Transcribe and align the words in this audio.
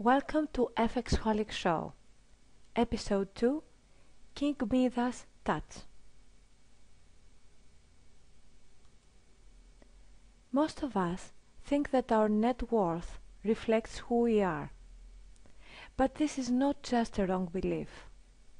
Welcome 0.00 0.46
to 0.52 0.70
FX 0.76 1.18
Holic 1.18 1.50
Show, 1.50 1.92
Episode 2.76 3.34
2 3.34 3.64
King 4.36 4.54
Midas 4.70 5.26
Touch. 5.44 5.78
Most 10.52 10.84
of 10.84 10.96
us 10.96 11.32
think 11.64 11.90
that 11.90 12.12
our 12.12 12.28
net 12.28 12.70
worth 12.70 13.18
reflects 13.42 13.98
who 13.98 14.20
we 14.20 14.40
are. 14.40 14.70
But 15.96 16.14
this 16.14 16.38
is 16.38 16.48
not 16.48 16.84
just 16.84 17.18
a 17.18 17.26
wrong 17.26 17.46
belief, 17.46 18.04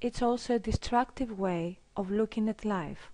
it's 0.00 0.20
also 0.20 0.56
a 0.56 0.58
destructive 0.58 1.38
way 1.38 1.78
of 1.96 2.10
looking 2.10 2.48
at 2.48 2.64
life. 2.64 3.12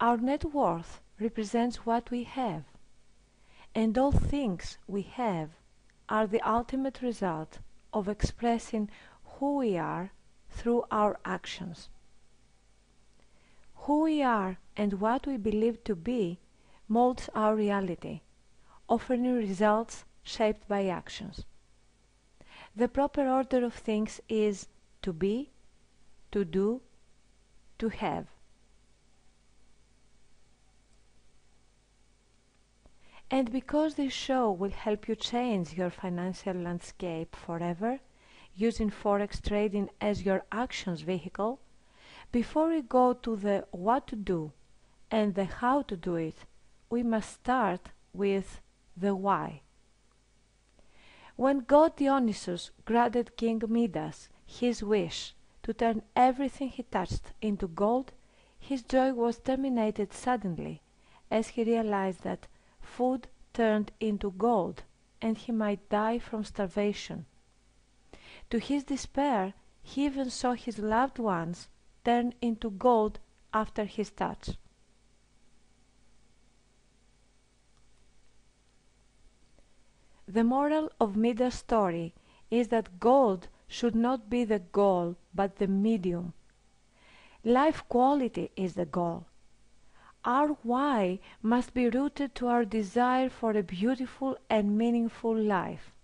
Our 0.00 0.16
net 0.16 0.46
worth 0.46 1.00
represents 1.20 1.86
what 1.86 2.10
we 2.10 2.24
have, 2.24 2.64
and 3.72 3.96
all 3.96 4.10
things 4.10 4.78
we 4.88 5.02
have 5.02 5.50
are 6.08 6.26
the 6.26 6.40
ultimate 6.40 7.02
result 7.02 7.58
of 7.92 8.08
expressing 8.08 8.90
who 9.24 9.56
we 9.56 9.76
are 9.76 10.10
through 10.50 10.84
our 10.90 11.18
actions. 11.24 11.88
Who 13.74 14.02
we 14.02 14.22
are 14.22 14.58
and 14.76 15.00
what 15.00 15.26
we 15.26 15.36
believe 15.36 15.84
to 15.84 15.94
be 15.94 16.38
molds 16.88 17.28
our 17.34 17.54
reality, 17.54 18.22
offering 18.88 19.34
results 19.34 20.04
shaped 20.22 20.66
by 20.68 20.86
actions. 20.86 21.44
The 22.74 22.88
proper 22.88 23.28
order 23.28 23.64
of 23.64 23.74
things 23.74 24.20
is 24.28 24.68
to 25.02 25.12
be, 25.12 25.50
to 26.32 26.44
do, 26.44 26.80
to 27.78 27.88
have. 27.88 28.26
And 33.30 33.52
because 33.52 33.94
this 33.94 34.12
show 34.12 34.50
will 34.50 34.70
help 34.70 35.06
you 35.06 35.14
change 35.14 35.74
your 35.74 35.90
financial 35.90 36.54
landscape 36.54 37.36
forever, 37.36 38.00
using 38.54 38.90
Forex 38.90 39.46
trading 39.46 39.90
as 40.00 40.24
your 40.24 40.44
actions 40.50 41.02
vehicle, 41.02 41.60
before 42.32 42.68
we 42.68 42.82
go 42.82 43.12
to 43.12 43.36
the 43.36 43.66
what 43.70 44.06
to 44.08 44.16
do 44.16 44.52
and 45.10 45.34
the 45.34 45.44
how 45.44 45.82
to 45.82 45.96
do 45.96 46.16
it, 46.16 46.46
we 46.90 47.02
must 47.02 47.32
start 47.34 47.90
with 48.12 48.60
the 48.96 49.14
why. 49.14 49.62
When 51.36 51.60
god 51.60 51.96
Dionysus 51.96 52.70
granted 52.84 53.36
King 53.36 53.62
Midas 53.68 54.28
his 54.44 54.82
wish 54.82 55.34
to 55.62 55.72
turn 55.72 56.02
everything 56.16 56.70
he 56.70 56.82
touched 56.82 57.32
into 57.40 57.68
gold, 57.68 58.12
his 58.58 58.82
joy 58.82 59.12
was 59.12 59.38
terminated 59.38 60.12
suddenly 60.12 60.82
as 61.30 61.48
he 61.48 61.62
realized 61.62 62.22
that 62.24 62.48
food 62.88 63.28
turned 63.52 63.92
into 64.00 64.30
gold 64.32 64.82
and 65.20 65.36
he 65.36 65.52
might 65.52 65.88
die 65.88 66.18
from 66.18 66.44
starvation. 66.44 67.26
To 68.50 68.58
his 68.58 68.84
despair, 68.84 69.54
he 69.82 70.06
even 70.06 70.30
saw 70.30 70.52
his 70.52 70.78
loved 70.78 71.18
ones 71.18 71.68
turn 72.04 72.34
into 72.40 72.70
gold 72.70 73.18
after 73.52 73.84
his 73.84 74.10
touch. 74.10 74.50
The 80.26 80.44
moral 80.44 80.90
of 81.00 81.16
Midas' 81.16 81.54
story 81.54 82.14
is 82.50 82.68
that 82.68 83.00
gold 83.00 83.48
should 83.66 83.94
not 83.94 84.28
be 84.28 84.44
the 84.44 84.58
goal 84.58 85.16
but 85.34 85.56
the 85.56 85.66
medium. 85.66 86.32
Life 87.44 87.82
quality 87.88 88.50
is 88.56 88.74
the 88.74 88.86
goal. 88.86 89.26
Our 90.28 90.48
why 90.62 91.20
must 91.40 91.72
be 91.72 91.88
rooted 91.88 92.34
to 92.34 92.48
our 92.48 92.66
desire 92.66 93.30
for 93.30 93.52
a 93.52 93.62
beautiful 93.62 94.36
and 94.50 94.76
meaningful 94.76 95.34
life. 95.34 95.94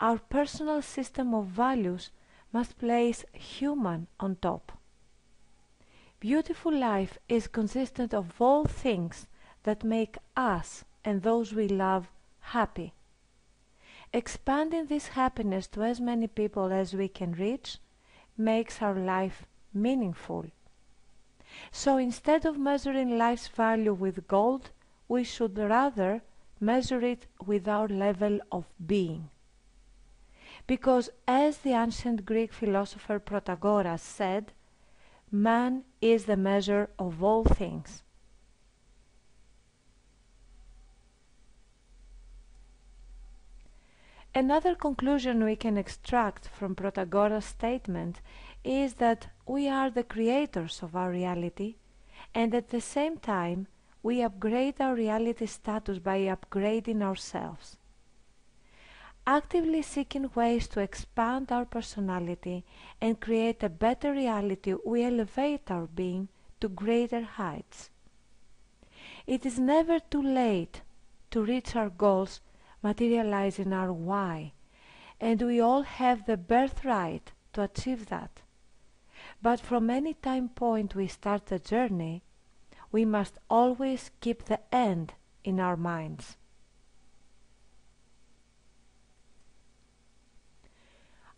Our 0.00 0.16
personal 0.16 0.80
system 0.80 1.34
of 1.34 1.44
values 1.44 2.10
must 2.54 2.78
place 2.78 3.26
human 3.34 4.06
on 4.18 4.36
top. 4.36 4.72
Beautiful 6.20 6.72
life 6.72 7.18
is 7.28 7.48
consistent 7.48 8.14
of 8.14 8.40
all 8.40 8.64
things 8.64 9.26
that 9.64 9.84
make 9.84 10.16
us 10.34 10.86
and 11.04 11.20
those 11.20 11.52
we 11.52 11.68
love 11.68 12.08
happy. 12.40 12.94
Expanding 14.14 14.86
this 14.86 15.08
happiness 15.08 15.66
to 15.66 15.82
as 15.82 16.00
many 16.00 16.28
people 16.28 16.72
as 16.72 16.94
we 16.94 17.08
can 17.08 17.32
reach 17.32 17.76
makes 18.38 18.80
our 18.80 18.94
life 18.94 19.44
meaningful. 19.74 20.46
So 21.70 21.96
instead 21.96 22.44
of 22.44 22.58
measuring 22.58 23.16
life's 23.16 23.48
value 23.48 23.94
with 23.94 24.26
gold, 24.26 24.70
we 25.08 25.24
should 25.24 25.58
rather 25.58 26.22
measure 26.60 27.02
it 27.02 27.26
with 27.44 27.68
our 27.68 27.88
level 27.88 28.40
of 28.50 28.64
being. 28.84 29.30
Because 30.66 31.10
as 31.26 31.58
the 31.58 31.72
ancient 31.72 32.24
Greek 32.24 32.52
philosopher 32.52 33.18
Protagoras 33.18 34.00
said, 34.00 34.52
man 35.30 35.84
is 36.00 36.26
the 36.26 36.36
measure 36.36 36.90
of 36.98 37.22
all 37.22 37.44
things. 37.44 38.02
Another 44.34 44.74
conclusion 44.74 45.44
we 45.44 45.56
can 45.56 45.76
extract 45.76 46.48
from 46.48 46.74
Protagoras' 46.74 47.44
statement 47.44 48.22
is 48.64 48.94
that 48.94 49.28
we 49.52 49.68
are 49.68 49.90
the 49.90 50.02
creators 50.02 50.82
of 50.82 50.96
our 50.96 51.10
reality 51.10 51.74
and 52.34 52.54
at 52.54 52.70
the 52.70 52.80
same 52.80 53.18
time 53.18 53.66
we 54.02 54.22
upgrade 54.22 54.80
our 54.80 54.94
reality 54.94 55.44
status 55.44 55.98
by 55.98 56.20
upgrading 56.20 57.02
ourselves. 57.02 57.76
Actively 59.26 59.82
seeking 59.82 60.30
ways 60.34 60.66
to 60.68 60.80
expand 60.80 61.52
our 61.52 61.66
personality 61.66 62.64
and 62.98 63.20
create 63.20 63.62
a 63.62 63.68
better 63.68 64.12
reality, 64.12 64.74
we 64.86 65.04
elevate 65.04 65.70
our 65.70 65.86
being 65.86 66.28
to 66.60 66.68
greater 66.70 67.22
heights. 67.22 67.90
It 69.26 69.44
is 69.44 69.58
never 69.58 69.98
too 70.00 70.22
late 70.22 70.80
to 71.30 71.44
reach 71.44 71.76
our 71.76 71.90
goals 71.90 72.40
materializing 72.82 73.74
our 73.74 73.92
why, 73.92 74.52
and 75.20 75.42
we 75.42 75.60
all 75.60 75.82
have 75.82 76.24
the 76.24 76.38
birthright 76.38 77.32
to 77.52 77.62
achieve 77.62 78.06
that. 78.06 78.41
But 79.42 79.58
from 79.58 79.90
any 79.90 80.14
time 80.14 80.48
point 80.50 80.94
we 80.94 81.08
start 81.08 81.46
the 81.46 81.58
journey, 81.58 82.22
we 82.92 83.04
must 83.04 83.38
always 83.50 84.12
keep 84.20 84.44
the 84.44 84.60
end 84.72 85.14
in 85.42 85.58
our 85.58 85.76
minds. 85.76 86.36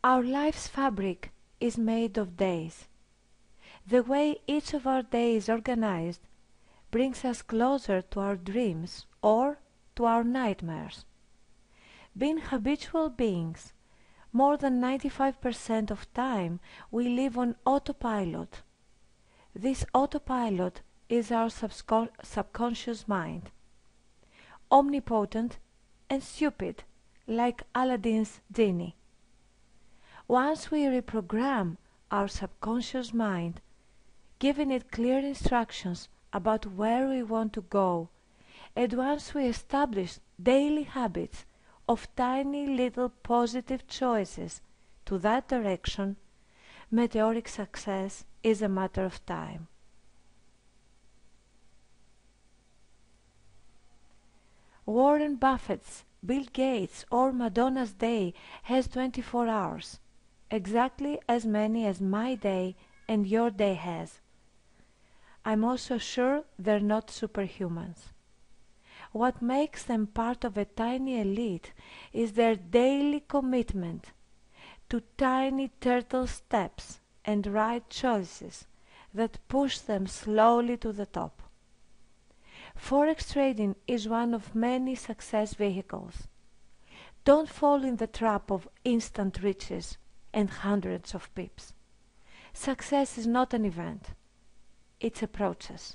Our 0.02 0.22
life's 0.22 0.68
fabric 0.68 1.32
is 1.60 1.78
made 1.78 2.18
of 2.18 2.36
days. 2.36 2.88
The 3.86 4.02
way 4.02 4.36
each 4.46 4.74
of 4.74 4.86
our 4.86 5.02
days 5.02 5.44
is 5.44 5.48
organized 5.48 6.20
brings 6.90 7.24
us 7.24 7.40
closer 7.40 8.02
to 8.02 8.20
our 8.20 8.36
dreams 8.36 9.06
or 9.22 9.60
to 9.96 10.04
our 10.04 10.22
nightmares. 10.22 11.06
Being 12.16 12.38
habitual 12.38 13.08
beings, 13.08 13.72
more 14.34 14.56
than 14.56 14.80
95% 14.80 15.92
of 15.92 16.12
time 16.12 16.58
we 16.90 17.08
live 17.08 17.38
on 17.38 17.54
autopilot. 17.64 18.62
This 19.54 19.86
autopilot 19.94 20.82
is 21.08 21.30
our 21.30 21.48
subconscious 21.48 23.06
mind. 23.06 23.52
Omnipotent 24.72 25.58
and 26.10 26.20
stupid, 26.20 26.82
like 27.28 27.62
Aladdin's 27.76 28.40
genie. 28.50 28.96
Once 30.26 30.68
we 30.68 30.82
reprogram 30.86 31.76
our 32.10 32.26
subconscious 32.26 33.14
mind, 33.14 33.60
giving 34.40 34.72
it 34.72 34.90
clear 34.90 35.20
instructions 35.20 36.08
about 36.32 36.66
where 36.66 37.06
we 37.06 37.22
want 37.22 37.52
to 37.52 37.62
go, 37.62 38.08
and 38.74 38.92
once 38.94 39.32
we 39.32 39.46
establish 39.46 40.18
daily 40.42 40.82
habits 40.82 41.44
of 41.88 42.08
tiny 42.16 42.66
little 42.66 43.08
positive 43.08 43.86
choices 43.86 44.60
to 45.06 45.18
that 45.18 45.48
direction, 45.48 46.16
meteoric 46.90 47.48
success 47.48 48.24
is 48.42 48.62
a 48.62 48.68
matter 48.68 49.04
of 49.04 49.24
time. 49.26 49.68
Warren 54.86 55.36
Buffett's, 55.36 56.04
Bill 56.24 56.44
Gates, 56.52 57.04
or 57.10 57.32
Madonna's 57.32 57.92
day 57.92 58.34
has 58.64 58.86
24 58.88 59.48
hours, 59.48 59.98
exactly 60.50 61.18
as 61.28 61.46
many 61.46 61.86
as 61.86 62.00
my 62.00 62.34
day 62.34 62.76
and 63.08 63.26
your 63.26 63.50
day 63.50 63.74
has. 63.74 64.20
I'm 65.44 65.64
also 65.64 65.98
sure 65.98 66.44
they're 66.58 66.80
not 66.80 67.08
superhumans. 67.08 68.13
What 69.14 69.40
makes 69.40 69.84
them 69.84 70.08
part 70.08 70.42
of 70.42 70.58
a 70.58 70.64
tiny 70.64 71.20
elite 71.20 71.72
is 72.12 72.32
their 72.32 72.56
daily 72.56 73.20
commitment 73.20 74.10
to 74.88 75.02
tiny 75.16 75.68
turtle 75.80 76.26
steps 76.26 76.98
and 77.24 77.46
right 77.46 77.88
choices 77.88 78.66
that 79.14 79.38
push 79.46 79.78
them 79.78 80.08
slowly 80.08 80.76
to 80.78 80.92
the 80.92 81.06
top. 81.06 81.42
Forex 82.76 83.32
trading 83.32 83.76
is 83.86 84.08
one 84.08 84.34
of 84.34 84.52
many 84.52 84.96
success 84.96 85.54
vehicles. 85.54 86.26
Don't 87.24 87.48
fall 87.48 87.84
in 87.84 87.98
the 87.98 88.08
trap 88.08 88.50
of 88.50 88.68
instant 88.82 89.40
riches 89.44 89.96
and 90.32 90.50
hundreds 90.50 91.14
of 91.14 91.32
pips. 91.36 91.72
Success 92.52 93.16
is 93.16 93.28
not 93.28 93.54
an 93.54 93.64
event, 93.64 94.08
it's 94.98 95.22
a 95.22 95.28
process. 95.28 95.94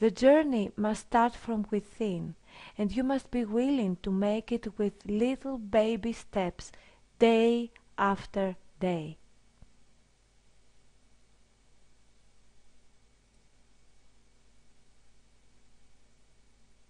The 0.00 0.10
journey 0.10 0.70
must 0.76 1.06
start 1.06 1.34
from 1.34 1.66
within, 1.70 2.36
and 2.76 2.94
you 2.94 3.02
must 3.02 3.30
be 3.30 3.44
willing 3.44 3.96
to 4.02 4.10
make 4.10 4.52
it 4.52 4.78
with 4.78 5.04
little 5.04 5.58
baby 5.58 6.12
steps 6.12 6.70
day 7.18 7.72
after 7.96 8.56
day. 8.78 9.18